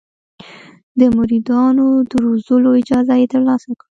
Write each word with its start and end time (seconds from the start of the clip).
د 0.99 1.01
مریدانو 1.15 1.87
د 2.09 2.11
روزلو 2.25 2.69
اجازه 2.81 3.13
یې 3.21 3.27
ترلاسه 3.33 3.69
کړه. 3.79 3.89